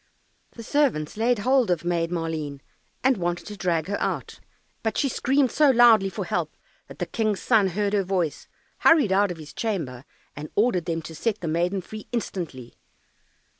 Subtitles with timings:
[0.53, 2.61] The servants laid hold of Maid Maleen
[3.03, 4.39] and wanted to drag her out,
[4.81, 8.47] but she screamed so loudly for help, that the King's son heard her voice,
[8.79, 10.03] hurried out of his chamber
[10.35, 12.79] and ordered them to set the maiden free instantly.